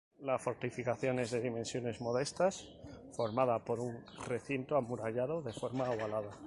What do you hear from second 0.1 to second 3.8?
La fortificación es de dimensiones modestas, formada por